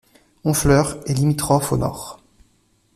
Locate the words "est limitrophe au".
1.05-1.77